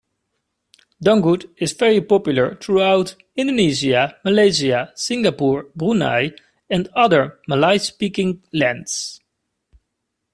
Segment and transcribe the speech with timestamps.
[1.05, 6.31] Dangdut is very popular throughout Indonesia, Malaysia, Singapore, Brunei,
[6.71, 9.19] and other Malay-speaking lands.